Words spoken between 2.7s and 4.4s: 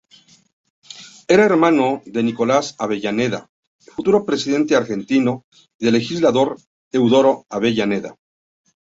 Avellaneda, futuro